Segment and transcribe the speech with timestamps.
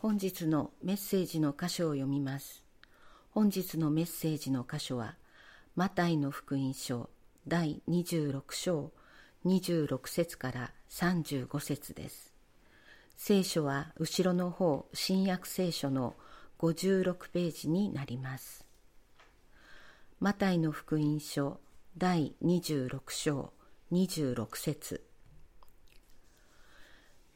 [0.00, 2.62] 本日のメッセージの箇所を読みます。
[3.30, 5.16] 本日のメッセージの箇所は
[5.74, 7.10] マタイの福音書
[7.48, 8.92] 第26章
[9.44, 12.32] 26節から35節です。
[13.16, 16.14] 聖書は後ろの方新約聖書の
[16.60, 18.64] 56ページになります。
[20.20, 21.58] マタイの福音書
[21.96, 23.52] 第26章
[23.90, 25.07] 26節。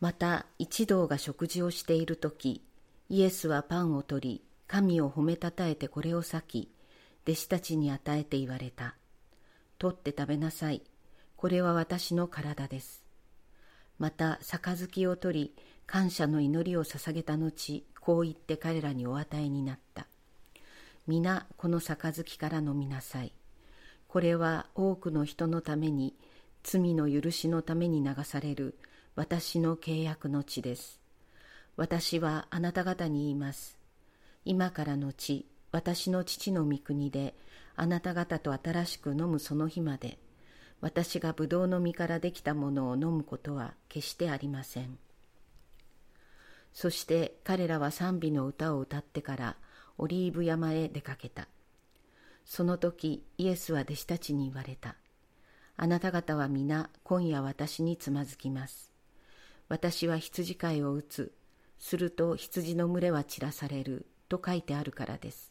[0.03, 2.61] また一同が食事をしている時
[3.09, 6.69] イエスはパンを取り神を褒めたたえてこれを裂き
[7.24, 8.96] 弟子たちに与えて言われた。
[9.79, 10.83] 取って食べなさい。
[11.37, 13.05] これは私の体です。
[14.01, 15.55] また杯を取り
[15.87, 20.09] 感謝の祈りを捧げた後こう言って彼らにお与えになった。
[21.07, 23.32] 皆この杯から飲みなさい。
[24.09, 26.16] これは多くの人のために
[26.65, 28.74] 罪の許しのために流される。
[29.15, 30.98] 私の契約の地です。
[31.77, 33.77] 私はあなた方に言います。
[34.47, 37.35] 今からの地、私の父の御国で、
[37.77, 40.19] あなた方と新しく飲むその日まで、
[40.80, 44.99] 私がブドウの実からできたものを飲むことは決してありません。
[46.73, 49.57] そして彼らは賛美の歌を歌ってから
[49.99, 51.49] オリーブ山へ出かけた。
[52.47, 54.97] その時イエスは弟子たちに言われた。
[55.76, 58.91] あなた方は皆今夜私につまずきます。
[59.73, 61.32] 私は羊飼いを打つ。
[61.78, 64.04] すると羊の群れは散らされる。
[64.28, 65.50] と書いてあるからです。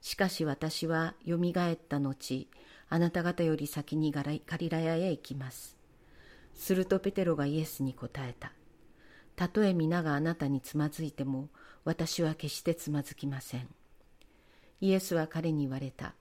[0.00, 2.48] しかし私はよみがえった後、
[2.88, 5.76] あなた方より先にガリラヤへ行きます。
[6.52, 8.50] するとペテロがイエスに答えた。
[9.36, 11.48] たとえ皆があなたにつまずいても、
[11.84, 13.68] 私は決してつまずきません。
[14.80, 16.14] イエスは彼に言われた。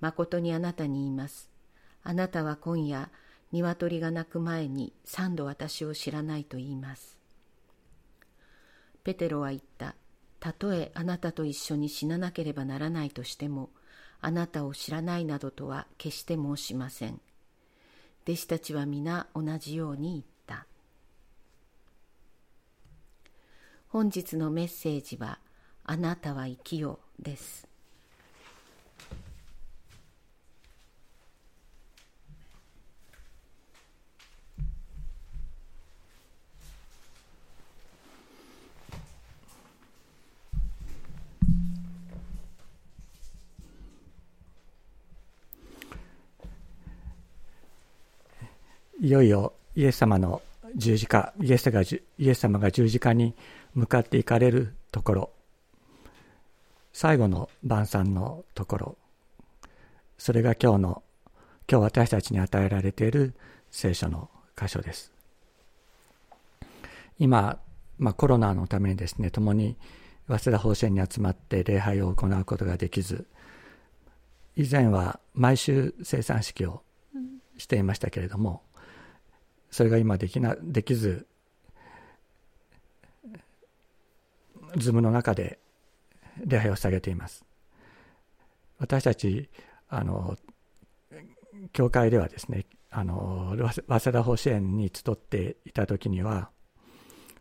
[0.00, 1.50] 誠にあなたに言います。
[2.02, 3.10] あなたは今夜、
[3.52, 7.18] 鶏が鳴く前に三度私を知らないと言います。
[9.04, 9.94] ペテロは言った。
[10.40, 13.70] たとえあなたと一緒に死ななければならないとしても、
[14.20, 17.20] あなたを知らないなどとは決して申しません。
[18.24, 20.66] 弟子たちは皆同じように言った。
[23.88, 25.38] 本日のメッセージは、
[25.84, 27.67] あなたは生きよです。
[49.00, 50.42] いよいよイエス様の
[50.74, 53.34] 十字架イエスがイエス様が十字架に
[53.74, 55.30] 向かっていかれるところ。
[56.92, 58.96] 最後の晩餐のところ。
[60.18, 61.02] それが今日の
[61.70, 63.34] 今日私たちに与えられている
[63.70, 64.28] 聖書の
[64.60, 65.12] 箇所です。
[67.20, 67.60] 今、
[67.98, 69.76] まあ、コロナのためにですね共に
[70.26, 73.26] 早稲田法政に集まって礼拝を行うことができず
[74.56, 76.82] 以前は毎週生産式を
[77.58, 78.62] していましたけれども
[79.70, 81.26] それが今できなできず
[84.76, 85.58] ズームの中で
[86.44, 87.44] 礼拝を下げています。
[88.78, 89.48] 私たち
[89.88, 90.36] あの
[91.72, 93.54] 教会ではですねあの
[93.88, 96.50] 早稲田法支援に集っていた時には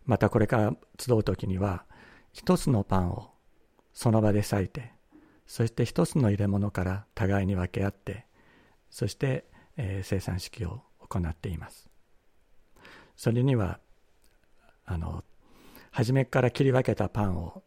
[0.05, 1.85] またこれから集う時には
[2.33, 3.31] 一つのパンを
[3.93, 4.93] その場で裂いて
[5.45, 8.25] そして一つの入れ物から互いに分け合って
[8.89, 9.45] そして、
[9.77, 11.87] えー、生産式を行っています。
[13.17, 13.79] それには
[14.85, 15.23] あの
[15.91, 17.63] 初めから切り分けたパンを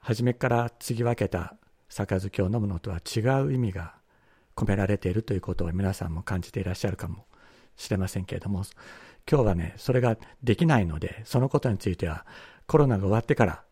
[0.00, 1.56] 初めから継ぎ分けた
[1.88, 3.94] 杯を飲むのとは違う意味が
[4.56, 7.24] 込められているということを皆さんも感じていらっしゃるかも
[7.76, 8.64] しれませんけれども
[9.30, 12.26] 今日はねそれができないのでそのことについては
[12.66, 13.62] コロナが終わってから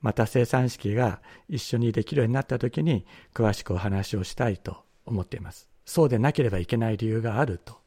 [0.00, 5.68] また生産式が一緒にできるようになった時に詳しくお話をしたいと思っています。
[5.84, 7.78] そうでなければいけない理由があると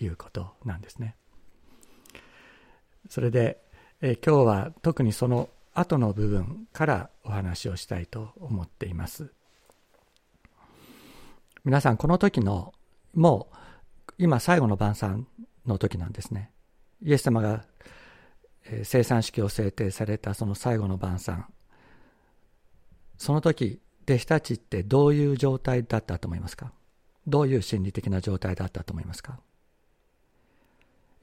[0.00, 1.16] いうことなんですね。
[3.08, 3.62] それで、
[4.00, 9.32] え今日は特にその後の部分からお話をしたいと思っています。
[11.64, 12.74] 皆さんこの時の
[13.14, 13.56] もう
[14.18, 15.26] 今最後の晩餐
[15.66, 16.50] の時なんですね。
[17.02, 17.64] イエス様が
[18.82, 21.46] 生産式を制定されたその最後の晩餐
[23.18, 26.72] その時弟子たちってどういう状態だったと思いますか？
[27.26, 29.38] どういう心理的な状態だったと思いますか？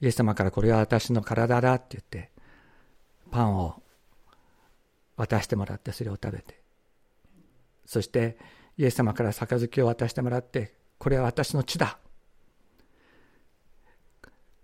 [0.02, 2.30] イエス様からこれは私の体だって言って、
[3.30, 3.80] パンを
[5.16, 6.60] 渡してもらってそれを食べて、
[7.86, 8.36] そして
[8.76, 11.98] イエス様から杯を渡してもらって、これは私の血だ。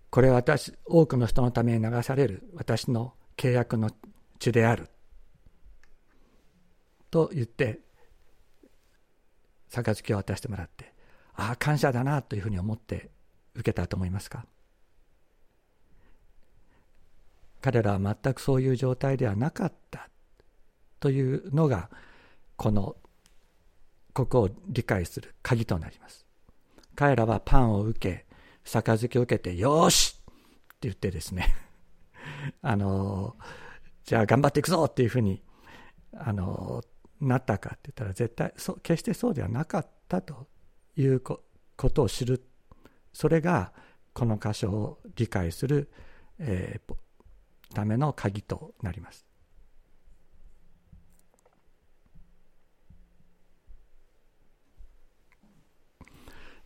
[0.09, 3.91] これは私、多くの人のために流される私の契約の
[4.39, 4.89] 血である。
[7.11, 7.79] と言って
[9.71, 10.93] 杯を渡してもらって
[11.33, 13.09] ああ感謝だなというふうに思って
[13.55, 14.45] 受けたと思いますか？
[17.61, 20.09] 彼らは全くそういう状態ではなかった
[20.99, 21.89] というのが
[22.55, 22.95] この
[24.13, 26.25] ここを理解する鍵となります。
[26.95, 28.25] 彼らはパンを受け
[28.63, 31.55] 杯を受けてよしって言ってですね。
[32.61, 33.35] あの
[34.03, 35.41] じゃあ頑張っていくぞっていうふうに
[36.13, 36.83] あの
[37.21, 40.47] なったかって言ったら絶対そ決してそうではなかったと
[40.95, 41.41] いうこ
[41.93, 42.43] とを知る。
[43.13, 43.73] それが
[44.13, 45.89] この箇所を理解する、
[46.37, 46.95] えー、
[47.73, 49.29] ための鍵となります。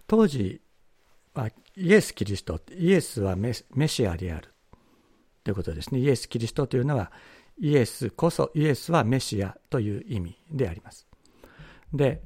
[0.07, 0.61] 当時
[1.33, 3.53] はイエス・キリストイエスはメ
[3.87, 4.53] シアである
[5.43, 7.11] ということですねイエス・キリストというのは
[7.59, 11.07] イエスこそイエスはメシアという意味であります
[11.93, 12.21] で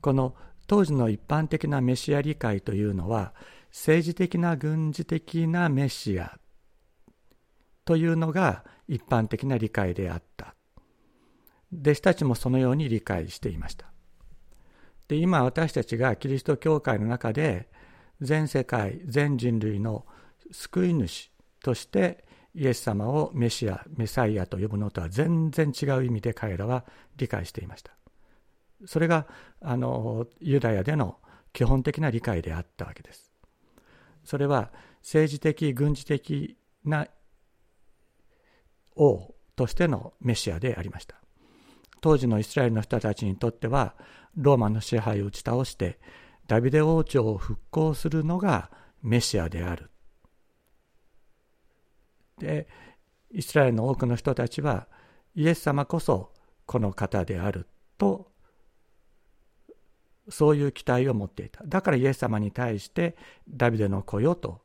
[0.00, 0.34] この
[0.66, 3.34] 当時の一般的なメシア理解というのは
[3.70, 6.38] 政治的な軍事的なメシア
[7.84, 10.54] というのが一般的な理解であった。
[11.72, 13.86] 弟子たちもそのように理解していました。
[15.08, 17.68] で今私たちがキリスト教会の中で
[18.20, 20.06] 全世界全人類の
[20.50, 21.30] 救い主
[21.62, 22.24] として
[22.54, 26.84] イエス様をメシアメサイアと呼ぶのとは全然違う意味で彼らは
[27.16, 27.92] 理解していました。
[28.84, 29.26] それが
[29.60, 31.16] あのユダヤでの
[31.52, 33.32] 基本的な理解であったわけです。
[34.24, 34.70] それは
[35.00, 37.06] 政治的軍事的な
[38.96, 41.16] 王としてのメシアでありました。
[42.00, 43.94] 当時のイスラエルの人たちにとっては
[44.34, 46.00] ローマの支配を打ち倒して
[46.48, 48.70] ダビデ王朝を復興するのが
[49.02, 49.90] メシアである。
[52.38, 52.66] で
[53.30, 54.88] イスラエルの多くの人たちは
[55.34, 56.32] イエス様こそ
[56.66, 57.68] この方である
[57.98, 58.30] と
[60.28, 61.64] そういう期待を持っていた。
[61.64, 63.16] だからイエス様に対して
[63.48, 64.60] ダビデの子よと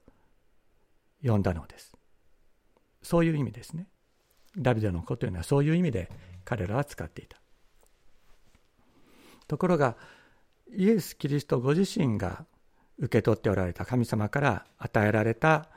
[1.24, 1.95] 呼んだのです。
[3.01, 3.88] そういう意味ですね。
[4.57, 6.09] ダビデの子というのはそういう意味で
[6.44, 7.38] 彼らは使っていた。
[9.48, 9.95] ところが
[10.69, 12.45] イエス・キリストご自身が
[12.98, 15.69] 受け取っておられた神様から与えられた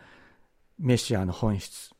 [0.79, 1.91] メシアの本質。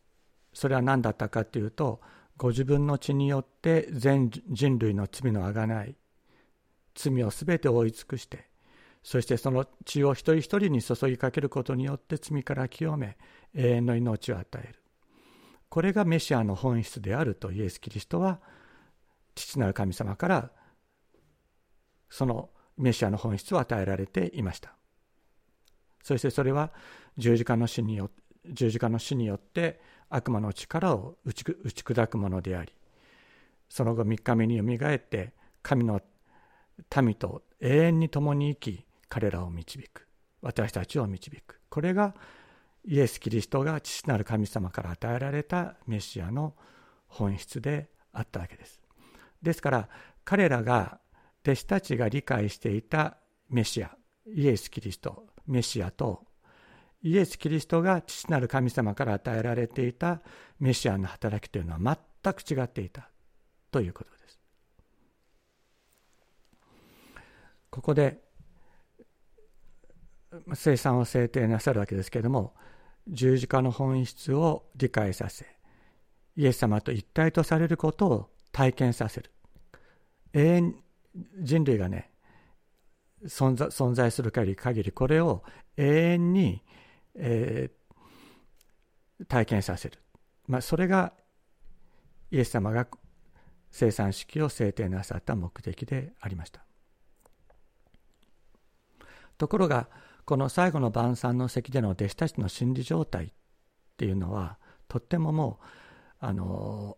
[0.53, 2.01] それは何だったかというと
[2.37, 5.95] ご自分の血によって全人類の罪のあがない
[6.95, 8.49] 罪を全て覆い尽くして
[9.03, 13.17] そしてその血を一人一人に注ぎかけることによって罪から清め
[13.55, 14.80] 永遠の命を与える。
[15.71, 18.41] これがメシアの本質であるとイエス・キリストは
[19.35, 20.51] 父なる神様から
[22.11, 24.75] そのメシアの本質を与えられていました。
[26.03, 26.73] そしてそれは
[27.17, 28.11] 十字架の死によ
[28.53, 32.73] 十字架の死によって悪魔の力を打ち砕くものであり
[33.69, 36.01] その後3日目によみがえって神の
[37.01, 40.07] 民と永遠に共に生き彼らを導く。
[40.43, 41.61] 私たちを導く。
[41.69, 42.15] これが
[42.85, 46.55] イエス・キリストが父なる神様から与えられたメシアの
[47.09, 48.81] 本質であったわけです
[49.43, 49.89] ですから
[50.25, 51.01] 彼らが
[51.43, 53.17] 弟子たちが理解していた
[53.49, 53.91] メシア
[54.27, 56.25] イエス・キリストメシアと
[57.03, 60.21] イエス・キリストが父なる神様から与えられていた
[60.59, 63.09] メシアの働きというのは全く違っていた
[63.71, 64.39] ということです。
[67.71, 68.21] ここで
[70.55, 72.55] 生産を制定なさるわけですけれども
[73.09, 75.47] 十字架の本質を理解させ
[76.37, 79.31] イエス様と一体とされることを体験させる。
[80.33, 80.75] 永遠
[81.41, 82.11] 人類がね
[83.27, 85.43] 存在存在する限り限りこれを
[85.77, 86.63] 永遠に
[87.15, 89.99] えー、体験させる、
[90.47, 91.13] まあ、それが
[92.31, 92.87] イエス様が
[93.71, 96.65] 生産式を制定なさった目的でありました。
[99.39, 99.89] ところが
[100.25, 103.29] この最後の晩餐の席での弟子たちの心理状態っ
[103.97, 104.59] ていうのは
[104.89, 105.65] とってももう
[106.21, 106.97] あの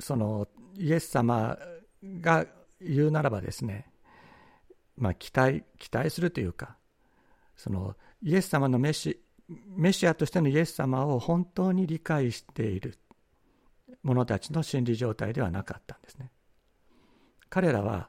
[0.00, 1.58] そのイエス様
[2.20, 2.46] が
[2.80, 3.86] 言うならばですね
[4.96, 6.76] まあ、期待期待するというか
[7.56, 9.20] そのイエス様のメシ
[9.76, 12.98] メシアとしてのイエス様を本当に理解している
[14.02, 16.30] 者たちの心理状態ではなかったんですね。
[17.50, 18.08] 彼らは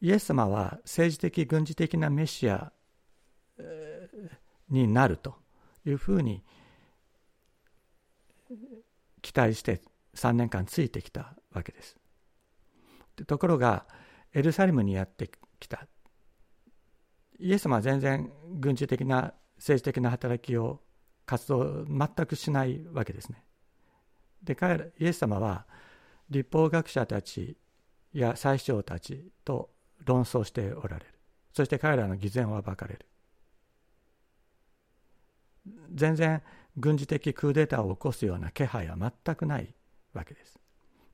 [0.00, 2.72] イエス様は政治的軍事的なメシア
[4.68, 5.36] になると
[5.84, 6.42] いうふうに
[9.22, 9.80] 期待して
[10.14, 11.96] 3年間ついてきたわけです。
[13.26, 13.86] ところが
[14.32, 15.86] エルサレムにやってきた
[17.38, 20.82] イエス様は全然軍事的な政治的な働きを
[21.24, 23.42] 活動全くしないわけですね。
[24.42, 25.66] で彼イエス様は
[26.30, 27.56] 立法学者たち
[28.12, 29.70] や宰相たちと
[30.04, 31.06] 論争しておられる。
[31.52, 33.06] そして彼らの偽善は暴かれる。
[35.92, 36.42] 全然
[36.76, 39.74] 軍事的クーデターを起こすような気配は全くない
[40.12, 40.58] わけです、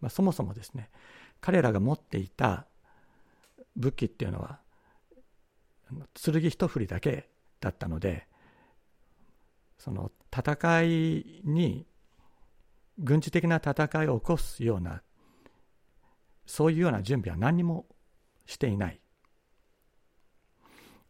[0.00, 0.90] まあ、そもそもですね
[1.40, 2.66] 彼らが持っていた
[3.76, 4.60] 武器っていうのは
[6.14, 7.28] 剣一振りだけ
[7.60, 8.26] だったので
[9.78, 11.86] その戦いに
[12.98, 15.02] 軍事的な戦いを起こすような
[16.46, 17.86] そういうような準備は何にも
[18.46, 19.00] していない。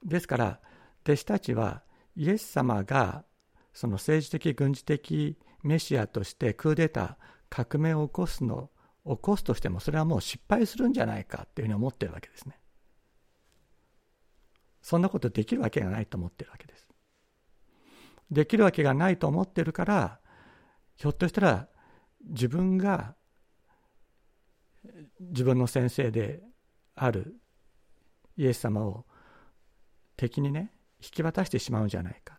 [0.05, 0.61] ですから
[1.05, 1.83] 弟子たちは
[2.17, 3.25] イエス様が
[3.73, 7.17] その政治的軍事的メシアとしてクーデター
[7.49, 8.71] 革命を起こすの
[9.05, 12.59] 起こすとしてもそれはもう失敗するんじゃないかっていうふうに思ってるわけですね。
[14.81, 16.89] そんなことできるわけがないと思ってるわけです。
[18.31, 20.21] できるわけがないと思ってるから
[20.97, 21.69] ひょっとしたら
[22.25, 23.15] 自分が
[25.21, 26.43] 自分の先生で
[26.95, 27.37] ある
[28.37, 29.05] イエス様を
[30.17, 30.73] 敵にね
[31.03, 32.39] 引き渡してしまうんじゃないか。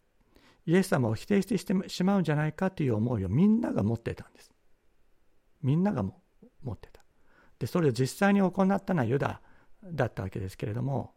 [0.65, 4.51] イエス様を否定してしまうんじゃないかという思いをみんなが持ってたんです。
[5.61, 6.21] みんながも
[6.63, 7.03] 持ってた。
[7.59, 9.41] でそれを実際に行ったのはユダ
[9.83, 11.13] だったわけですけれども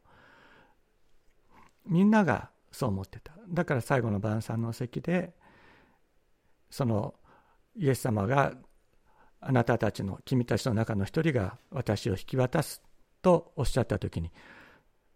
[1.87, 3.33] みんながそう思ってた。
[3.49, 5.35] だから最後の晩餐の席で
[6.71, 7.15] その
[7.77, 8.53] イエス様が
[9.41, 12.83] あなたたちの君たちの中の一人が私を引き渡す
[13.27, 14.31] とおっしゃった時に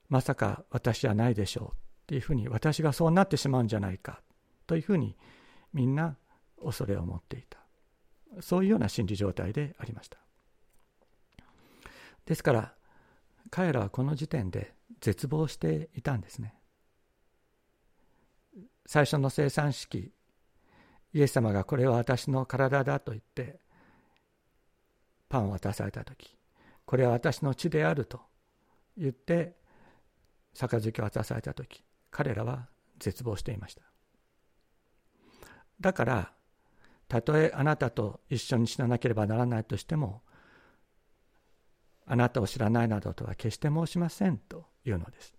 [0.09, 1.73] まさか私じゃないでしょうっ
[2.09, 4.21] ていうふうに私がそうなってしまうんじゃないか
[4.67, 5.17] というふうに
[5.73, 6.17] みんな
[6.61, 7.61] 恐れを持っていた。
[8.41, 10.19] そういうような心理状態でありました。
[12.27, 12.75] ですから
[13.49, 16.57] 彼らはこの時点で絶望していたんですね。
[18.87, 20.13] 最初の生産式
[21.13, 23.61] イエス様がこれは私の体だと言って
[25.29, 26.40] パンを渡された時
[26.91, 28.21] これは私の血であると
[28.99, 29.55] 言って
[30.55, 32.67] 杯を渡された時彼らは
[32.99, 33.83] 絶望していました。
[35.81, 36.33] だから
[37.07, 40.23] たとえあなたと一緒に死ななければならないとしても
[42.07, 45.33] あなたを知らないなどとは決して申しませんというのです。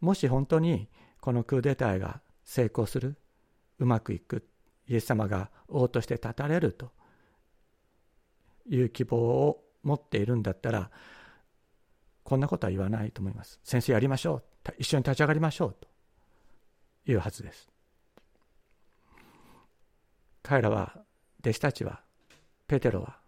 [0.00, 0.88] もし本当に
[1.20, 3.16] このクーデターが成功する
[3.78, 4.48] うまくいく
[4.88, 6.95] イエス様が王として立たれると
[8.68, 10.90] いう希望を持っているんだったら
[12.24, 13.60] こんなことは言わないと思います。
[13.62, 14.72] 先生やりましょう。
[14.78, 15.88] 一緒に立ち上がりましょうと。
[17.08, 17.68] いうはずです。
[20.42, 21.04] 彼らは
[21.40, 22.00] 弟子たちは
[22.66, 23.18] ペテロは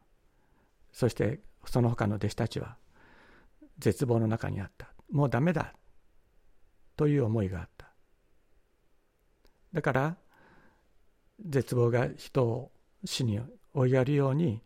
[0.93, 2.77] そしてその他の弟子たちは
[3.79, 4.89] 絶望の中にあった。
[5.11, 5.75] もうダメだ。
[6.97, 7.89] という思いがあった。
[9.73, 10.17] だから
[11.47, 12.73] 絶望が人を
[13.05, 13.39] 死に
[13.73, 14.61] 追いやるように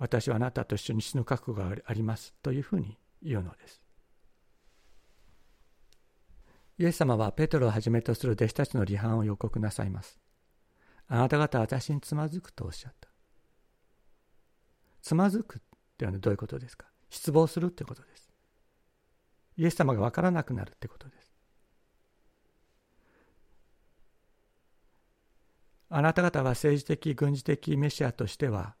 [0.00, 3.82] 私はあなたと一緒に死ぬ覚悟がありますというふうに言うのです。
[6.78, 10.18] イエス様はペトロをはじめとする弟子たちの離反を予告なさいます。
[11.06, 13.10] あなた方は私につまずくとおっしゃった。
[15.02, 15.62] つまずくっ
[15.98, 16.86] てのはどういうことですか？
[17.10, 18.30] 失望するってことです。
[19.58, 21.30] イエス様が分からなくなるってことです。
[25.90, 28.76] あなた方は政治的軍事的メシアとしては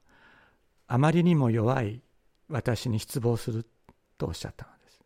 [0.92, 2.02] あまりにも弱い
[2.48, 3.64] 私に失望する
[4.18, 5.00] とおっしゃったのです。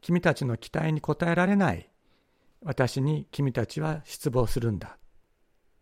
[0.00, 1.90] 君たちの期待に応えられない
[2.62, 4.96] 私に君たちは失望するんだ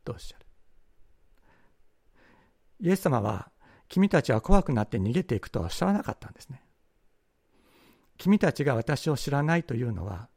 [0.04, 0.44] とおっしゃる。
[2.80, 3.52] イエス様は
[3.88, 6.60] 君たちは怖くなって逃げていくとはおっしゃらなかったんですね。
[8.18, 10.28] 君たちが私を知らないというのは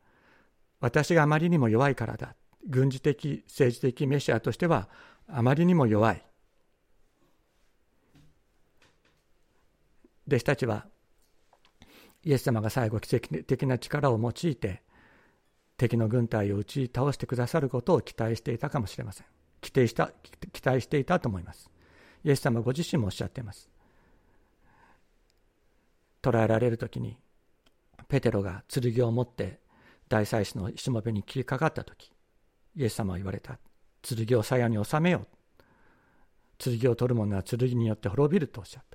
[0.80, 2.36] 私があまりにも弱いからだ。
[2.70, 4.88] 軍事的、政治的メシアとしては
[5.28, 6.24] あまりにも弱い。
[10.28, 10.86] 弟子たちは
[12.24, 14.82] イエス様が最後奇跡的な力を用いて
[15.78, 19.28] 敵の軍隊を打ち倒してくださることを期待していたかもしれません。
[19.62, 20.12] 期待した
[20.52, 21.70] 期待していたと思います
[22.26, 23.70] イエス様ご自身もおっしゃっています。
[26.22, 27.18] 捕らえられる時に
[28.08, 29.60] ペテロが剣を持って
[30.08, 32.12] 大祭司のしもべに切りかかった時
[32.76, 33.60] イエス様は言われた。
[34.02, 35.28] 剣を鞘に収めよう。
[36.58, 38.93] 剣を取る者は剣によって滅びるとおっしゃった。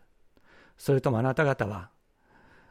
[0.79, 1.91] それともあなた方は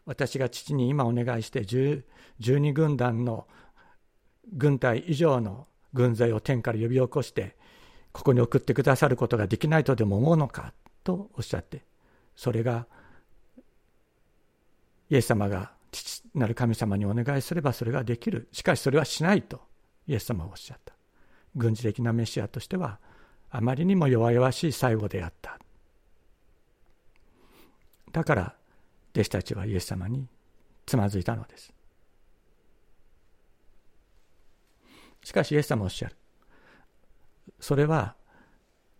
[0.05, 3.47] 私が父に今お願いして12軍団の
[4.53, 7.55] 軍隊以上の軍勢を天から呼び起こして
[8.13, 10.73] ここに送ってくださることができないとでも思うのか
[11.03, 11.83] とおっしゃって
[12.35, 12.87] それが
[15.09, 18.47] イエス様が父なる神様にお願いすればそれができる。
[18.51, 19.61] しかしそれはしないと
[20.07, 20.93] イエス様はおっしゃった。
[21.55, 22.99] 軍事的なメシアとしては
[23.49, 25.59] あまりにも弱々しい最後であった。
[28.11, 28.55] だから
[29.13, 30.27] 弟子たちはイエス様に
[30.85, 31.73] つまずいたのです。
[35.23, 36.15] しかしイエス様おっしゃる。
[37.59, 38.15] それは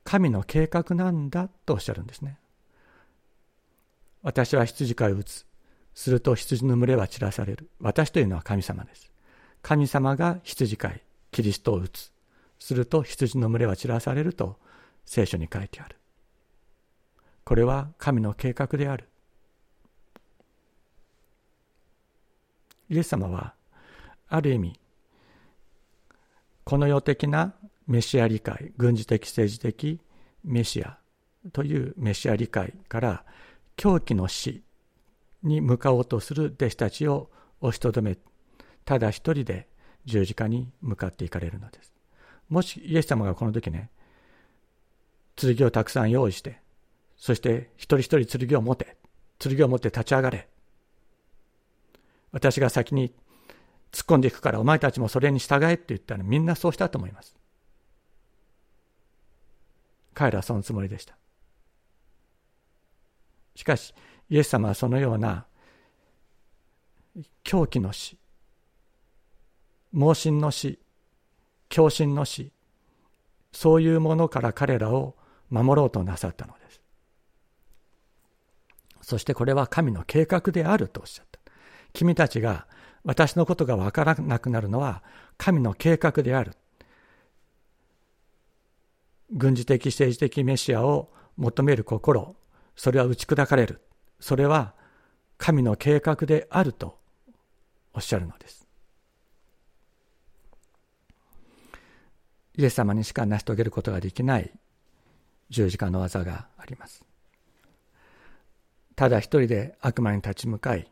[0.03, 2.37] 神の計画なんだとおっしゃるんですね。
[4.23, 5.45] 私は羊飼いを打つ。
[5.93, 7.69] すると羊の群れは散らされる。
[7.79, 9.11] 私というのは神様です。
[9.61, 12.11] 神様が羊飼いキリストを打つ。
[12.59, 14.57] すると羊の群れは散らされると
[15.05, 15.95] 聖書に書いてある。
[17.47, 19.07] これは神の計画である。
[22.89, 23.53] イエス様は
[24.27, 24.77] ある意味
[26.65, 27.53] この世的な
[27.87, 30.01] メシア理解軍事的政治的
[30.43, 30.97] メシア
[31.53, 33.23] というメシア理解から
[33.77, 34.61] 狂気の死
[35.41, 37.29] に向かおうとする弟子たちを
[37.61, 38.17] 押しとどめ
[38.83, 39.69] ただ一人で
[40.03, 41.93] 十字架に向かっていかれるのです。
[42.49, 43.89] もしイエス様がこの時ね
[45.37, 46.59] 剣をたくさん用意して
[47.17, 48.97] そして一人一人剣を持て
[49.39, 50.47] 剣を持って立ち上がれ
[52.31, 53.11] 私が先に
[53.91, 57.35] 突っ込んでいくからお前たちもそれに従えって言ったらみんなそうしたと思います。
[60.13, 61.15] 彼らはそのつもりでした。
[63.55, 63.93] しかし、
[64.29, 65.45] イエス様はそのような
[67.43, 68.17] 狂気の死、
[69.91, 70.79] 盲信の死、
[71.69, 72.51] 狂信の死、
[73.51, 75.15] そういうものから彼らを
[75.49, 76.81] 守ろうとなさったのです。
[79.07, 81.39] そしてこれは神の計画であるとおっしゃった。
[81.93, 82.67] 君たちが
[83.05, 85.01] 私のことがわからなくなるのは
[85.37, 86.51] 神の計画である。
[89.31, 92.35] 軍事的政治的メシアを求める心、
[92.75, 93.79] それは打ち砕かれる。
[94.19, 94.73] それは
[95.37, 96.99] 神の計画であると
[97.93, 98.67] おっしゃるのです。
[102.57, 104.51] イエス様にしか成し遂げることができない
[105.49, 107.06] 十字架の技があります。
[108.97, 110.91] ただ一人で悪魔に立ち向かい、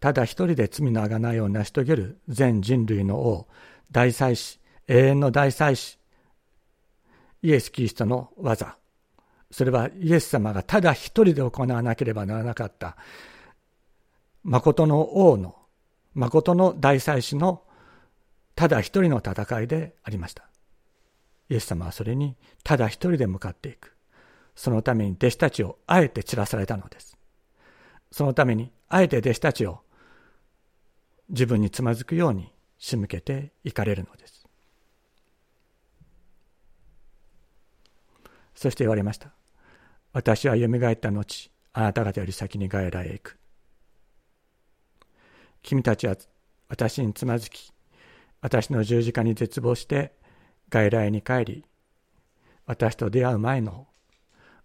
[0.00, 3.46] ただ一人で罪の贖いを成し遂げる全人類の王、
[3.92, 5.96] 大祭司、永遠の大祭司、
[7.42, 8.76] イエス・キリストの技。
[9.52, 12.96] それはイエス様がただ一人で行わなければならなかった、
[14.42, 15.54] 誠の王の、
[16.12, 17.62] 誠の大祭司の
[18.56, 20.42] ただ一人の戦いでありました。
[21.48, 23.94] イエス様はそれにただ一人で向かっていく。
[24.56, 27.13] そのために弟子たちをあえて散らされたのです。
[28.14, 29.80] そのためにあえて弟子たちを
[31.30, 34.46] 自分につまずくように仕向けていかれるのです。
[38.54, 39.32] そして言われました。
[40.12, 43.36] 私は蘇った後、あなた方より先に外来へ行く。
[45.62, 46.14] 君たちは
[46.68, 47.72] 私につまずき、
[48.40, 50.12] 私の十字架に絶望して
[50.70, 51.64] 外来に帰り、
[52.64, 53.88] 私と出会う前の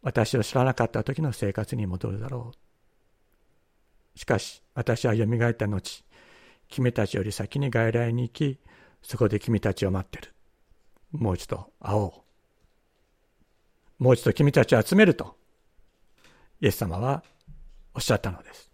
[0.04, 2.69] 私を知らなかった時の生活に戻るだろう。
[4.20, 6.04] しかし、私は蘇った後、
[6.68, 8.60] 君たちより先に外来に行き、
[9.02, 10.34] そこで君たちを待ってる。
[11.14, 12.26] もう一度会お
[14.00, 14.04] う。
[14.04, 15.38] もう一度君たちを集めると、
[16.60, 17.24] イエス様は
[17.94, 18.70] おっしゃったのです。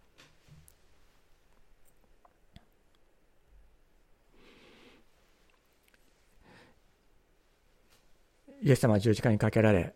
[8.63, 9.93] イエス様は十字架にかけられ、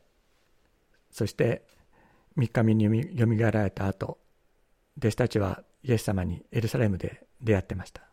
[1.10, 1.64] そして
[2.36, 2.92] 三日目によ
[3.26, 4.20] みがえられた後、
[5.00, 8.04] 弟子たちはイエス様にエルサレムで出会ってました。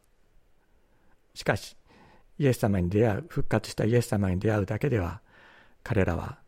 [1.35, 1.77] しかし
[2.39, 5.21] イエス様に出会う復活したイエス様に出会うだけでは
[5.83, 6.39] 彼らは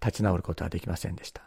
[0.00, 1.42] 立ち直ることはできませんでした。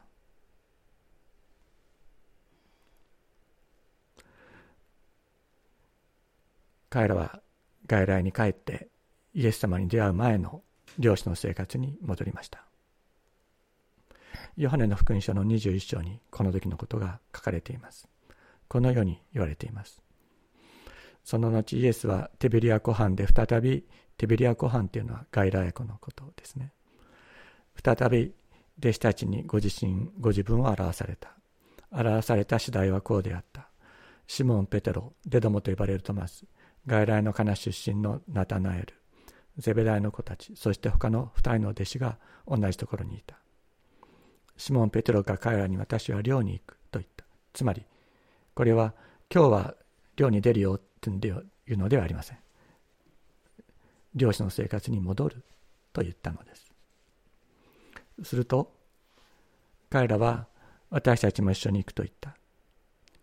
[6.90, 7.42] 彼らは
[7.88, 8.90] 外来に帰って
[9.34, 10.62] イエス様に出会う前の
[10.98, 12.64] 漁師の生活に戻りました。
[14.58, 18.08] ヨハネの福音書の21章にこの時のことが書かれています
[18.68, 20.02] このように言われています。
[21.24, 23.84] その後イエスはテベリア湖畔で再び
[24.18, 26.72] テベリア湖畔というのは外来湖のことですね。
[27.84, 28.34] 再び
[28.80, 31.36] 弟子たちにご自身ご自分を表された。
[31.92, 33.70] 表された次第はこうであった。
[34.28, 36.46] シモン・ペテロ、デドモと呼ばれるトマス、
[36.88, 38.94] 外来のカナ出身のナタナエル、
[39.58, 43.38] ゼベダイの子たち、そして他の二人の弟子が同じところにいた。
[44.58, 47.26] シモン・ペテロが彼らに私は寮に行くと言った。
[47.54, 47.84] つまり、
[48.54, 48.94] これは
[49.34, 49.76] 今日は
[50.16, 51.14] 漁に出るよってい
[51.74, 52.38] うのではありません。
[54.16, 55.44] 漁師の生活に戻る
[55.92, 56.72] と言ったのです。
[58.24, 58.72] すると
[59.90, 60.48] 彼らは
[60.90, 62.36] 私たちも一緒に行くと言った。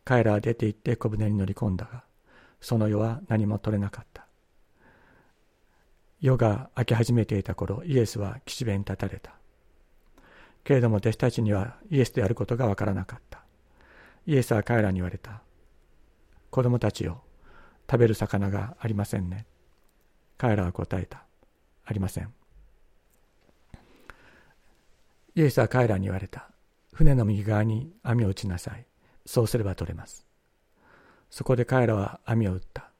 [0.04, 2.04] 彼らは出て行って小舟に乗り込んだが、
[2.60, 4.26] その世は何も取れなかった。
[6.22, 9.34] 夜が明け始めていた頃イエスは岸辺に立たれた
[10.64, 13.42] けれども弟子たちにはイエスであることがわからなかった。
[14.26, 15.42] イエスは彼らに言われた。
[16.50, 17.22] 子供たちよ
[17.90, 19.46] 食べる魚がありませんね。
[20.38, 21.24] 彼らは答えた。
[21.84, 22.32] ありません。
[25.34, 26.48] イエスは彼らに言われた。
[26.92, 28.86] 船の右側に網を打ちなさい。
[29.26, 30.26] そうすれば取れます。
[31.30, 32.90] そこで彼らは網を打った。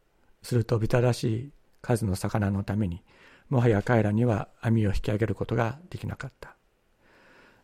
[0.43, 3.03] するとビタらしい数の魚のために
[3.49, 6.57] もはや彼らには網を引き上げることができなかった。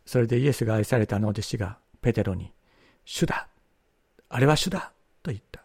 [0.09, 2.51] それでイエスが愛されたあの弟子がペテロに
[3.05, 3.47] 「主だ。
[4.31, 5.63] あれは主だ!」と言った。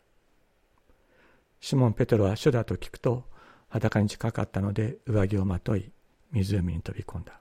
[1.61, 3.23] シモン・ペテロは主だと聞くと
[3.69, 5.93] 裸に近かったので上着をまとい
[6.31, 7.39] 湖に飛び込んだ。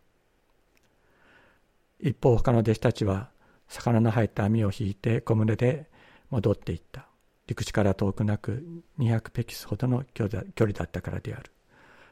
[1.98, 3.30] 一方他の弟子たちは
[3.66, 5.90] 魚の入った網を引いて小舟で
[6.30, 7.08] 戻っていった。
[7.48, 8.64] 陸地から遠くなく
[9.00, 11.50] 200ペキスほどの距離だったからである。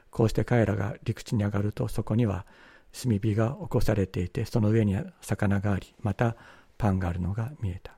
[0.09, 2.45] こうして彼らが陸地に上がるとそこには
[2.91, 6.35] 炭火が起こされていてその上に魚がありまた
[6.77, 7.97] パンがあるのが見えた。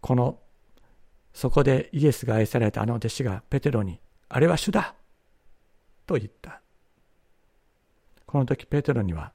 [0.00, 0.38] この
[1.32, 4.94] そこでイエスが愛されたあの弟子がペテロに「あれは主だ!」
[6.06, 6.60] と言った。
[8.26, 9.32] この時ペテロには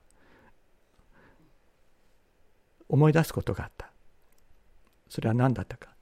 [2.87, 3.91] 思い出すことがあった。
[5.09, 5.95] それは何だったか。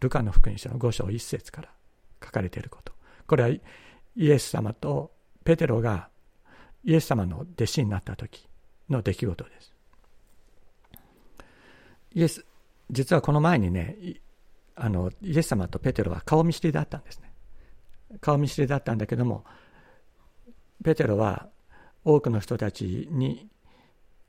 [0.00, 1.70] ルカの福音書の5章1節から
[2.22, 2.92] 書かれていること。
[3.26, 3.60] これはイ
[4.16, 5.12] エス様と
[5.44, 6.10] ペテロが
[6.86, 8.48] イエス様の弟子になった時
[8.88, 9.74] の出来事です。
[12.14, 12.46] イエス、
[12.90, 13.96] 実はこの前にね、
[14.76, 17.32] あのイエス様とペテロは顔見知りだったんですね。
[18.20, 19.44] 顔見知りだったんだけども、
[20.84, 21.48] ペテロは
[22.04, 23.48] 多くの人たちに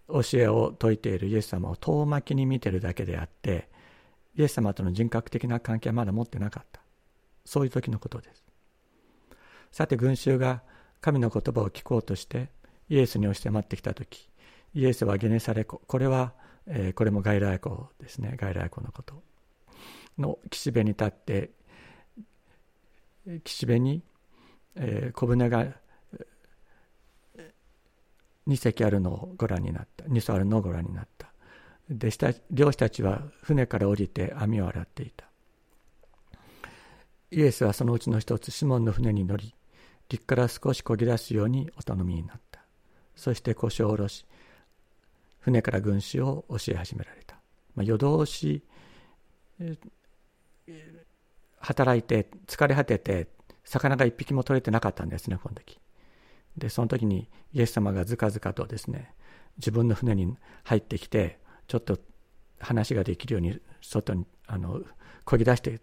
[0.08, 3.70] 教えを説いているイエス様を遠巻きに見てるだけであって、
[4.36, 6.82] イエス様との人格的な関係はまだ持ってなかった。
[7.46, 8.44] そういう時のことです。
[9.72, 10.64] さて、群衆が
[11.02, 12.50] 神の言葉を聞こうとして
[12.90, 14.30] イエスに押し迫ってきた時
[14.74, 16.34] イエスはゲネサレ湖これは、
[16.68, 18.38] えー、これも外来湖ですね。
[18.40, 19.24] 外来湖のこと。
[20.18, 21.52] の岸辺に立って
[23.44, 24.04] 岸辺に、
[24.76, 25.66] えー、小舟が
[28.48, 30.06] 2隻あるのをご覧になった。
[30.06, 31.28] 2艘あるのをご覧になった。
[31.90, 32.10] で
[32.52, 35.26] 漁師たちは船から降りて網を洗っていた。
[37.32, 39.54] イエスはそのうちの一つシモンの船に乗り
[40.10, 42.62] 陸から少しこぎ出すようにお頼みになった。
[43.16, 44.26] そして腰を下ろし、
[45.40, 47.36] 船から軍師を教え始められた。
[47.76, 48.64] まあ、夜通し、
[51.60, 53.28] 働いて疲れ果てて
[53.64, 55.80] 魚が一匹も取れてなかったんですねこの時
[56.58, 59.14] でその時にイエス様がずかずかとですね
[59.58, 61.98] 自分の船に入ってきてちょっと
[62.60, 64.82] 話ができるように外にあの
[65.26, 65.82] 漕ぎ出して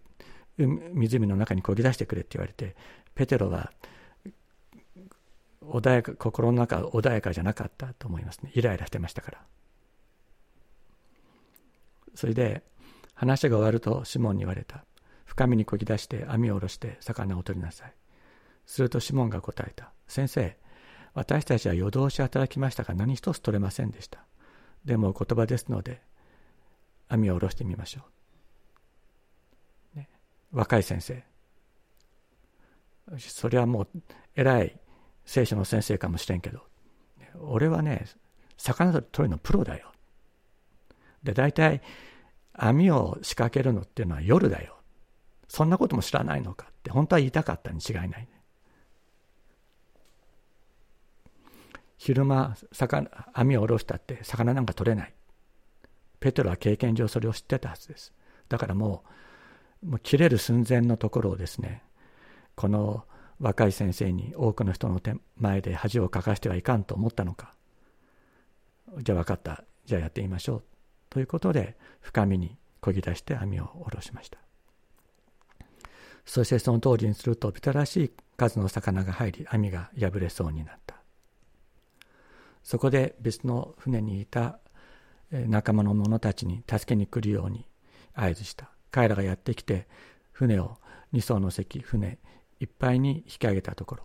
[0.57, 2.75] 湖の中に漕ぎ出してくれって言われて
[3.13, 3.71] ペテロは
[5.69, 8.51] 穏やか心の中穏やかじゃなかったと思いますね。
[8.53, 9.41] イライラしてましたから。
[12.13, 12.63] それで
[13.13, 14.85] 話が終わるとシモンに言われた。
[15.25, 17.93] 深みにこぎ出して網を下ろして魚を取りなさい。
[18.65, 19.91] するとシモンが答えた。
[20.07, 20.57] 先生
[21.13, 24.19] 私たちは夜通し働きましたが何一つ取れませんでした。
[24.83, 26.01] でも言葉ですので
[27.07, 28.01] 網を下ろしてみましょ
[29.95, 30.09] う、ね、
[30.51, 31.23] 若い先生。
[33.17, 33.87] それはもう
[34.35, 34.79] 偉い
[35.25, 36.61] 聖書の先生かもしれんけど、
[37.39, 38.05] 俺はね、
[38.57, 39.91] 魚取るのプロだよ。
[41.23, 41.81] で、大体、
[42.53, 44.77] 網を仕掛けるのっていうのは夜だよ。
[45.47, 48.29] そんなことも知らないのかって、本当は言いたかったに違いない、ね。
[51.97, 55.13] 昼間魚、網を下ろしたって魚なんか取れない。
[56.19, 58.13] ペトロは経験上それを知ってたはずです。
[58.47, 59.03] だからも
[59.83, 61.83] う、もう切れる寸前のところをですね、
[62.55, 63.05] この
[63.39, 67.53] 若い先生に多くの人の手前で恥をかかしてはいかんと思ったのか。
[68.99, 69.63] じゃあ分かった。
[69.85, 70.63] じゃあやってみましょう。
[71.09, 74.37] ということで深みにこぎ出して網を下ろしました。
[76.25, 80.95] そしてその通りにするとビタらしい数の魚が入り網が破れそうになった。
[82.63, 84.59] そこで別の船にいた
[85.31, 87.67] 仲間の者たちに助けに来るように
[88.13, 88.69] 合図した。
[88.91, 89.87] 彼らがやってきて
[90.31, 90.77] 船を
[91.13, 92.17] 2艘の席船
[92.59, 94.03] いっぱいに引き上げたところ、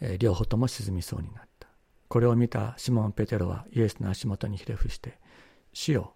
[0.00, 1.68] えー、両方とも沈みそうになった。
[2.08, 5.18] これを見たシモン・ペテロはイエスの足元にひれ伏して
[5.72, 6.14] 「死よ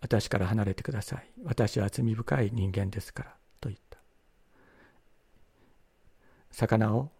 [0.00, 1.28] 私から離れてください。
[1.42, 3.98] 私は罪深い人間ですから」と言った。
[6.52, 7.10] 魚を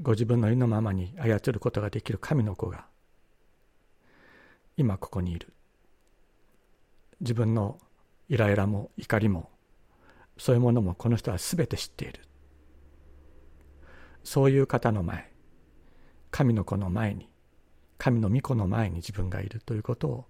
[0.00, 2.86] ご自分の意のままに操ることができる神の子が
[4.76, 5.52] 今ここにいる。
[7.20, 7.80] 自分の
[8.28, 9.50] イライラも怒りも
[10.38, 12.20] そういうものもこの人は全て知っている。
[14.24, 15.30] そういう方の前
[16.30, 17.30] 神の子の前に
[17.96, 20.24] 神の御子の前に自分がいるということを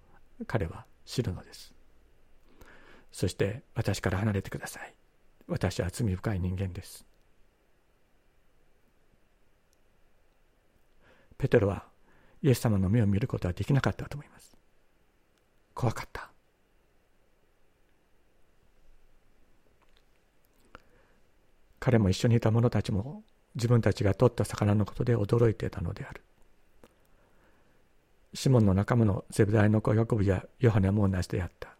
[0.46, 1.74] 彼は知るのです。
[3.12, 4.94] そして私から離れてください。
[5.46, 7.06] 私は罪深い人間です。
[11.36, 11.84] ペテロは
[12.42, 14.56] イエス様の目を見ることはできなかったと思います。
[15.74, 16.30] 怖かった。
[21.80, 23.22] 彼も一緒にいた者たちも
[23.54, 26.22] 自分たちが取った魚のことで驚いていたのである
[28.34, 31.70] シモンの仲間のゼブダイの子ヤコブやヨハネも同じであった。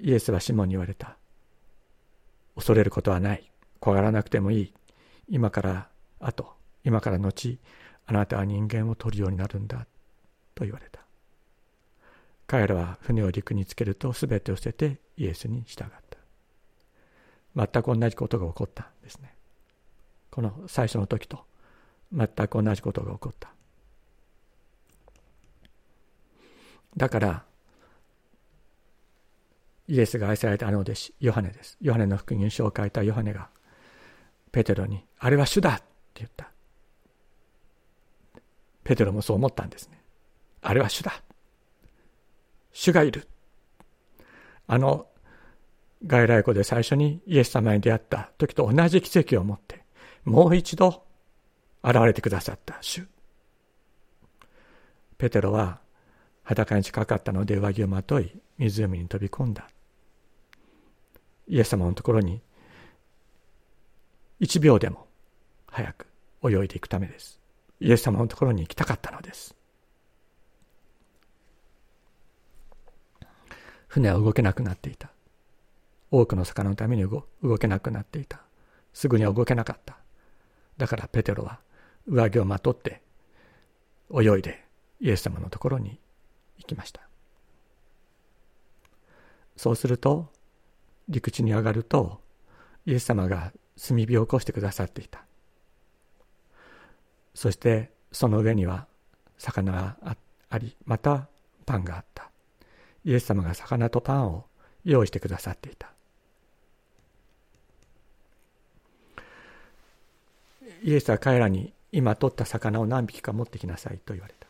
[0.00, 1.16] イエスはシモンに言われた。
[2.54, 3.50] 恐れることはない。
[3.80, 4.74] 怖がらなくてもいい。
[5.28, 5.88] 今から
[6.20, 6.52] 後、
[6.84, 7.58] 今から後、
[8.06, 9.86] あなたは人間を取るようになるんだ。
[10.54, 11.00] と言われた。
[12.46, 16.03] 彼らは船を陸につけると全てを捨ててイエスに従った。
[17.56, 19.34] 全く同じことが起こったんですね。
[20.30, 21.44] この最初の時と
[22.12, 23.50] 全く同じことが起こった。
[26.96, 27.44] だから、
[29.88, 31.76] イエスが愛されたあの弟子、ヨハネです。
[31.80, 33.48] ヨハネの福音書を書いたヨハネが、
[34.52, 36.50] ペテロに、あれは主だって言った。
[38.84, 40.00] ペテロもそう思ったんですね。
[40.62, 41.22] あれは主だ。
[42.72, 43.26] 主がいる。
[44.66, 45.06] あの
[46.06, 49.84] 外来語で最初にイエス様に出会った時と同じ奇跡を持って、
[50.24, 51.04] もう一度
[51.82, 53.06] 現れてくださった主。
[55.16, 55.80] ペテロは
[56.42, 59.68] 裸に近かったので上着をまとい湖に飛び込んだ。
[61.46, 62.40] イエス様のところに
[64.40, 65.06] 1秒でも
[65.66, 66.06] 早く
[66.44, 67.40] 泳いでいくためです。
[67.80, 69.54] イエス様のところに行きたかったのです。
[73.88, 75.13] 船は動けなくなっていた。
[76.16, 77.24] 多くの魚のために動
[77.58, 78.40] けなくなっていた。
[78.92, 79.96] すぐには動けなかった。
[80.76, 81.58] だからペテロは
[82.06, 83.02] 上着をまとって
[84.12, 84.64] 泳いで
[85.00, 85.98] イエス様のところに
[86.58, 87.00] 行きました。
[89.56, 90.30] そうすると
[91.08, 92.20] 陸地に上がると
[92.86, 95.24] イエス様が炭火を起こしてくださっていた。
[97.34, 98.86] そしてその上には
[99.36, 99.96] 魚が
[100.48, 101.26] ありまた
[101.66, 102.30] パンがあった。
[103.04, 104.44] イエス様が魚とパンを
[104.84, 105.93] 用意してくださっていた。
[110.84, 114.46] イエスは彼らに今取った魚を何匹か持ってきなさいと言われた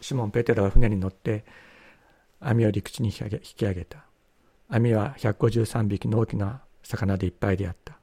[0.00, 1.44] シモン・ペテロは船に乗って
[2.40, 4.04] 網を陸地に引き上げた。
[4.68, 7.98] 網は153匹の大きな魚でいっぱいであった。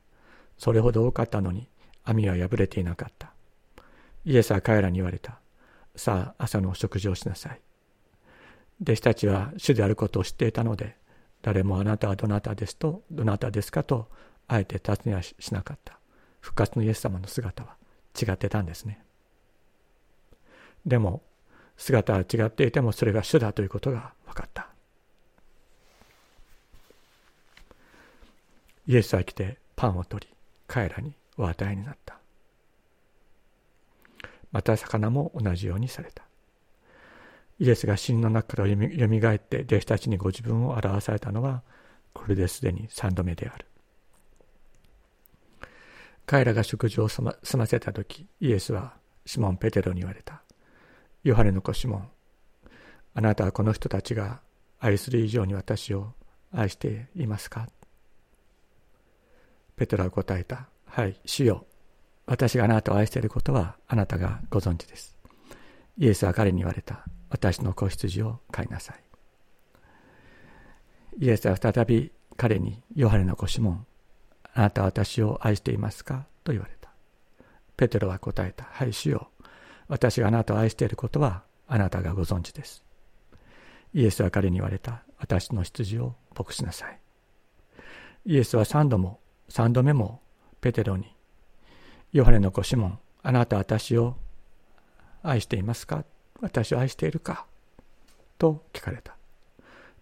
[0.58, 1.67] それほど多かったのに
[2.03, 3.31] 網は破れていなかった。
[4.25, 5.39] イエスは彼らに言われた。
[5.95, 7.62] さあ、朝のお食事をしなさい。
[8.81, 10.97] 弟子たちは主であることを知っていたので、
[11.41, 14.10] 誰もあなたはどなたですと、どなたですかと、
[14.47, 15.97] あえて尋ねはしなかった。
[16.45, 17.75] 復活のイエス様の姿は
[18.15, 19.03] 違ってたんですね。
[20.86, 21.23] でも、
[21.75, 24.69] 姿は違っていてもそれが主だということが分かった。
[28.86, 30.34] イエスは来てパンを取り
[30.67, 32.19] 彼らにお与えになった。
[34.51, 36.21] また魚も同じようにされた。
[37.58, 41.63] イエスが死の中からよみがえって弟子たちにご自分を表されたのは
[42.13, 43.65] これですでに三度目である。
[46.25, 48.93] 彼らが食事を済ませた時イエスは
[49.25, 50.41] シモン・ペテロに言われた
[51.23, 52.09] ヨハネの子シモン、
[53.13, 54.41] あなたはこの人たちが
[54.79, 56.13] 愛する以上に私を
[56.51, 57.67] 愛していますか？
[59.75, 60.67] ペトラは答えた。
[60.85, 61.65] はい、主よ。
[62.27, 65.17] 私があなたを愛していることはあなたがご存知です。
[65.97, 67.03] イエスは彼に言われた。
[67.29, 68.99] 私の子羊を飼いなさい。
[71.19, 73.85] イエスは再び彼にヨハネの子シモン、
[74.55, 76.25] あなたは私を愛していますか？
[76.43, 76.89] と言われた。
[77.77, 78.63] ペテロは答えた。
[78.63, 79.29] はい、主よ。
[79.87, 82.83] 私があなたを愛していることはあなたがご存知です。
[83.93, 85.03] イエスは彼に言われた。
[85.17, 86.99] 私の羊を牧しなさい。
[88.25, 90.21] イエスは三度も、三度目も
[90.61, 91.15] ペテロに、
[92.11, 94.15] ヨハネの子シモン、あなたは私を
[95.21, 96.05] 愛していますか？
[96.41, 97.45] 私を愛しているか？
[98.37, 99.15] と聞かれた。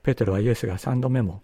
[0.03, 1.41] ペテロはイエスが三度目も、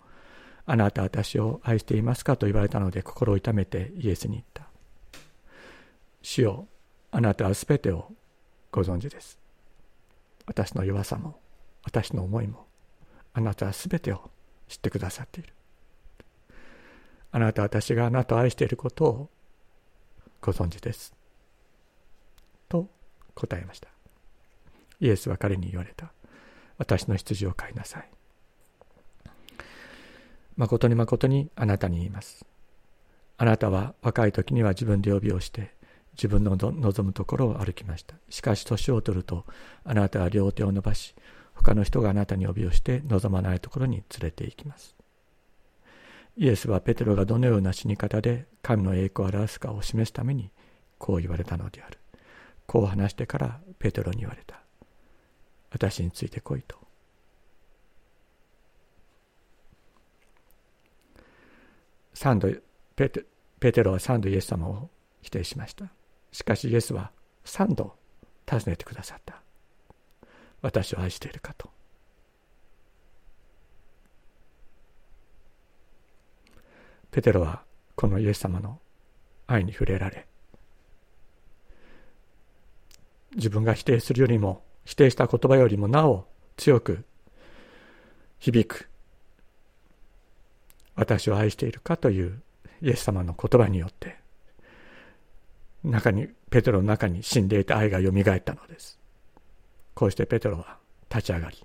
[0.71, 4.67] あなた私を愛していますかと言われたので心を痛めてイエスに言った。
[6.21, 6.67] 主よ
[7.09, 8.11] あなたはすべてを
[8.71, 9.39] ご存知です。
[10.45, 11.39] 私の弱さも、
[11.83, 12.67] 私の思いも、
[13.33, 14.29] あなたはすべてを
[14.67, 15.53] 知ってくださっている。
[17.31, 19.29] あなた私があなたを愛していることを
[20.39, 21.15] ご存知です。
[22.67, 22.87] と
[23.33, 23.89] 答えました。
[24.99, 26.11] イエスは彼に言われた。
[26.77, 28.09] 私の羊を飼いなさい。
[30.59, 32.45] 誠に誠にあなたに言います。
[33.37, 35.71] あなたは若い時には自分で帯をして
[36.17, 38.15] 自分の望むところを歩きました。
[38.29, 39.45] しかし年を取ると
[39.85, 41.15] あなたは両手を伸ばし
[41.53, 44.97] 他の人があなたに帯をして望まないところに連れて行きます。
[46.35, 50.51] イエスはペテロがどのような死に方で神の栄光を表すかを示すために
[50.97, 51.97] こう言われたのである。
[52.67, 54.59] こう話してからペテロに言われた。
[55.71, 56.88] 私についてこいと。
[62.21, 62.49] 三度
[62.97, 63.23] ペテ
[63.61, 64.89] ペテロは三度イエス様を
[65.21, 65.85] 否定しました。
[66.33, 67.13] しかしイエスは
[67.45, 67.95] 三度
[68.45, 69.41] 尋ねてくださった。
[70.61, 71.69] 私を愛しているかと。
[77.09, 77.63] ペテロは
[77.95, 78.81] このイエス様の
[79.47, 80.27] 愛に触れられ
[83.35, 86.27] 自分が否定するよりも否定した言葉よりもなお
[86.57, 87.05] 強く
[88.39, 88.88] 響く
[90.99, 92.41] 私を愛しているかという
[92.81, 94.17] イエス様の言葉によって
[95.81, 98.99] 中にペテロの中に死んでいた愛がよみがえったのです。
[99.93, 100.77] こうしてペテロは
[101.09, 101.57] 立ち上がり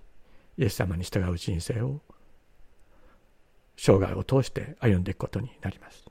[0.57, 2.01] イエス様に従う人生を
[3.77, 6.05] 生涯を通して歩んでいくことになります。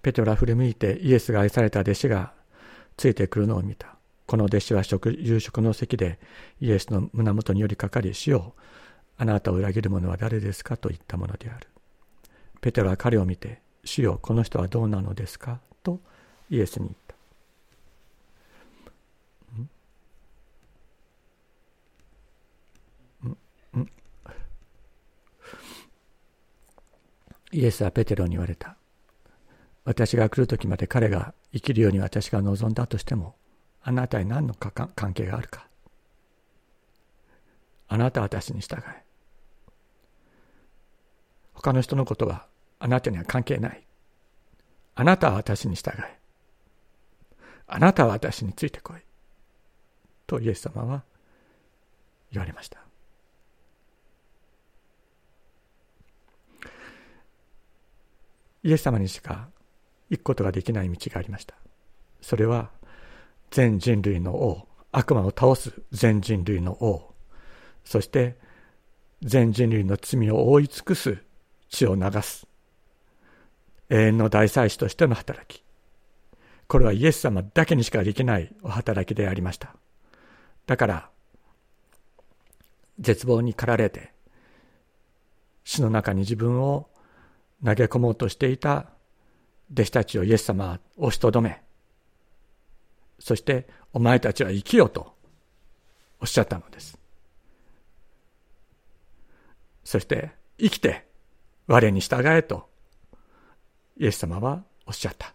[0.00, 2.32] ペテロは振り向いてイエスが愛された弟子が
[2.96, 3.96] ついてくるのを見た。
[4.26, 6.18] この弟子は食夕食の席で
[6.60, 8.54] イエスの胸元に寄りかかり死を
[9.18, 11.66] あなたを裏切る者は誰ですかと言ったものである。
[12.60, 16.00] ペテロは彼を見て、主よ、この人はどうなのですかと
[16.50, 17.08] イエスに言った。
[27.50, 28.76] イエスはペテロに言われた。
[29.84, 33.36] 私が来る時まで彼が生きるように私が望んだとしても、
[33.82, 35.66] あなたに何の関係があるか。
[37.88, 39.07] あなたは私に従え。
[41.60, 42.46] 他の人のことは
[42.78, 43.82] あなたには関係ない。
[44.94, 46.16] あなたは私に従え。
[47.66, 49.00] あなたは私についてこい。
[50.28, 51.02] とイエス様は
[52.30, 52.78] 言われました。
[58.62, 59.48] イエス様にしか
[60.10, 61.56] 行くことができない道がありました。
[62.20, 62.70] それは
[63.50, 67.12] 全人類の王、悪魔を倒す全人類の王、
[67.84, 68.36] そして
[69.22, 71.18] 全人類の罪を覆い尽くす
[71.68, 72.46] 血を流す。
[73.90, 75.64] 永遠の大祭司としての働き。
[76.66, 79.74] これはイエス様だけにしかできないお働きでありました。
[80.66, 81.10] だから、
[82.98, 84.12] 絶望に駆られて、
[85.64, 86.88] 死の中に自分を
[87.64, 88.90] 投げ込もうとしていた
[89.72, 91.62] 弟子たちをイエス様は押しとどめ、
[93.18, 95.14] そしてお前たちは生きよと
[96.20, 96.98] おっしゃったのです。
[99.84, 101.07] そして生きて
[101.68, 102.66] 我に従えと、
[103.98, 105.34] イエス様はおっしゃった。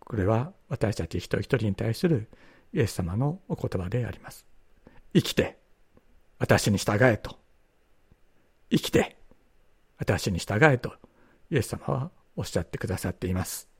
[0.00, 2.28] これは私たち一人一人に対する
[2.74, 4.44] イエス様のお言葉であります。
[5.14, 5.58] 生きて、
[6.38, 7.38] 私に従えと。
[8.70, 9.16] 生きて、
[9.96, 10.92] 私に従えと、
[11.50, 13.70] イエス様はおっしゃってくださっています。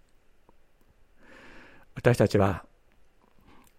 [1.95, 2.65] 私たちは、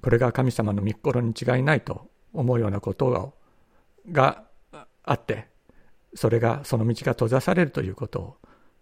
[0.03, 3.33] これが神様の御心に違いないと思うようなこと
[4.11, 4.43] が
[5.03, 5.49] あって、
[6.13, 8.37] それがその道が閉ざされるということを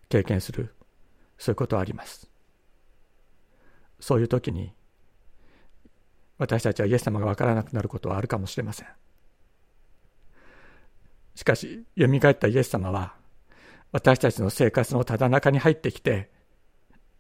[0.10, 0.74] 経験する
[1.38, 2.30] そういうことはあります。
[4.00, 4.74] そういう時に
[6.38, 8.88] 私たちはイエス様が分からなくなることはあるかもしれません。
[11.36, 13.14] しかし蘇ったイエス様は
[13.92, 16.30] 私たちの生活のただ中に入ってきて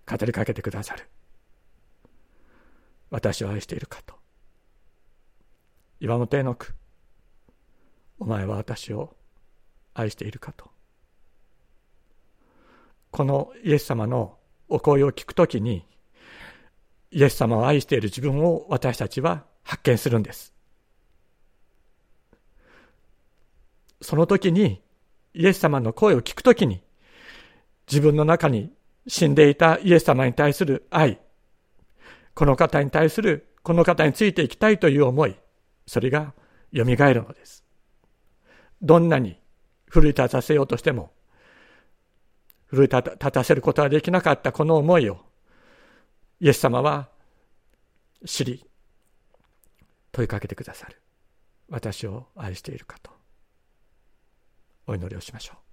[0.09, 1.07] 語りかけてくださる。
[3.09, 4.15] 私を愛しているかと。
[5.99, 6.73] 岩本絵の句
[8.19, 9.15] お前は私を
[9.99, 10.69] 愛しているかと。
[13.11, 15.85] このイエス様のお声を聞くときに、
[17.11, 20.53] イエス様を愛している自分を私たちは発見するんです。
[24.01, 24.81] その時に、
[25.33, 26.83] イエス様の声を聞くときに、
[27.87, 28.71] 自分の中に
[29.07, 31.19] 死んでいたイエス様に対する愛、
[32.35, 35.35] この方に対する、この方についていきたいという思い、
[35.87, 36.33] それが
[36.73, 37.65] 蘇るのです。
[38.81, 39.39] どんなに
[39.89, 41.11] 奮い立たせようとしても、
[42.67, 45.19] 奮い立たせることができなかったこの思いを、
[46.39, 47.09] イエス様は
[48.25, 48.65] 知り、
[50.11, 51.01] 問いかけてくださる。
[51.69, 53.11] 私を愛しているかと。
[54.87, 55.69] お祈りをしましょう。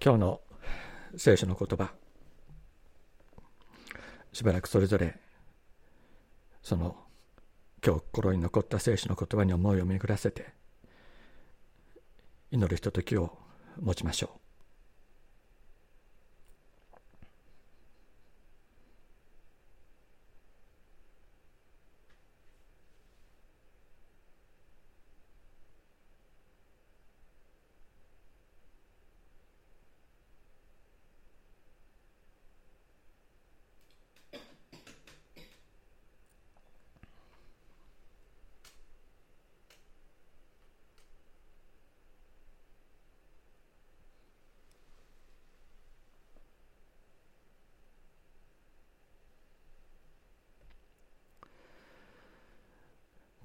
[0.00, 0.40] 今日の
[1.16, 1.90] 聖書の言葉
[4.32, 5.18] しばらくそれぞれ
[6.68, 6.94] その
[7.82, 10.52] 今日心に残った聖書の言葉に思いを巡らせて
[12.50, 13.38] 祈るひとときを
[13.80, 14.47] 持ちましょう。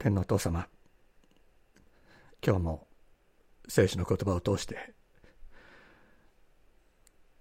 [0.04, 0.68] 天皇お父様
[2.46, 2.88] 今日も
[3.70, 4.94] 聖書の言葉を通して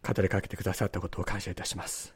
[0.06, 2.14] 語りかけてくださったことを感謝いたします。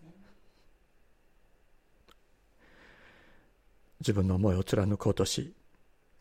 [3.98, 5.52] 自分の思いを貫こうとし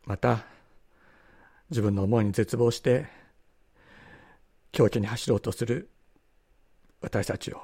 [0.05, 0.43] また
[1.69, 3.05] 自分の思いに絶望して
[4.71, 5.91] 狂気に走ろうとする
[6.99, 7.61] 私たちを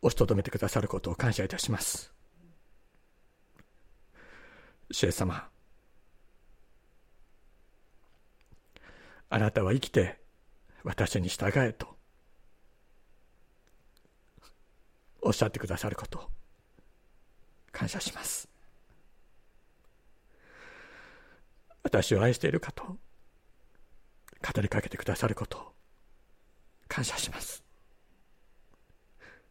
[0.00, 2.12] 押しとどめてくださることを感謝いたします。
[4.92, 5.48] 主様。
[9.30, 10.20] あなたは生きて
[10.84, 11.96] 私に従えと。
[15.22, 16.30] おっしゃってくださること。
[17.72, 18.48] 感謝します。
[21.82, 22.98] 私を愛しているかと語
[24.60, 25.72] りかけてくださること。
[26.86, 27.64] 感謝します。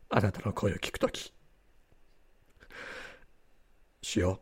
[0.10, 1.34] あなたの声を聞くとき
[4.04, 4.42] 主よ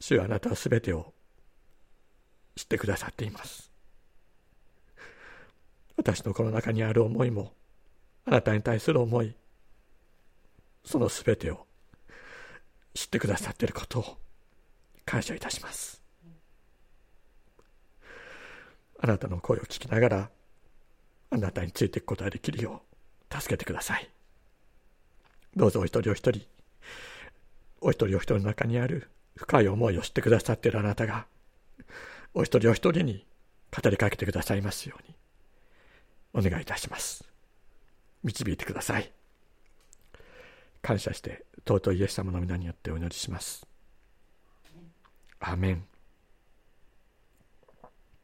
[0.00, 1.12] 主はあなたはすべてを
[2.56, 3.70] 知ってくださっています。
[5.96, 7.52] 私のこの中にある思いも、
[8.24, 9.34] あなたに対する思い、
[10.84, 11.66] そのすべてを
[12.94, 14.18] 知ってくださっていることを
[15.04, 16.02] 感謝いたします。
[18.98, 20.30] あなたの声を聞きながら、
[21.30, 22.82] あなたについていくことができるよ
[23.30, 24.10] う助けてください。
[25.54, 26.46] どうぞお一人お一人、
[27.82, 31.26] お一人お一人の中にある深い思いをしてくださっているあなたが、
[32.34, 33.26] お一人お一人に
[33.70, 35.14] 語りかけてくださいますように、
[36.46, 37.24] お願いいたします。
[38.22, 39.10] 導いてください。
[40.82, 43.66] 感謝して、尊いイエス様の皆によってお祈りします。
[45.40, 45.89] アメン。